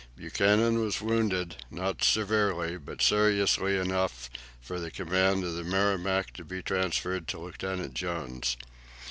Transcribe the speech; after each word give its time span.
Buchanan 0.15 0.79
was 0.79 0.99
wounded, 0.99 1.57
not 1.69 2.03
severely, 2.03 2.75
but 2.75 3.03
seriously 3.03 3.77
enough 3.77 4.31
for 4.59 4.79
the 4.79 4.89
command 4.89 5.43
of 5.43 5.53
the 5.53 5.63
"Merrimac" 5.63 6.33
to 6.33 6.43
be 6.43 6.63
transferred 6.63 7.27
to 7.27 7.37
Lieutenant 7.39 7.93
Jones. 7.93 8.57